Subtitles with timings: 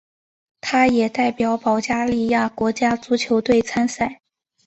[0.61, 4.19] 他也代表保加利亚国家足球队参赛。